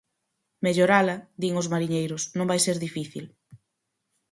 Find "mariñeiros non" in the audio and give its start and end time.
1.73-2.49